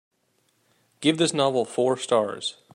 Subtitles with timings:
[0.99, 2.57] Give this novel four stars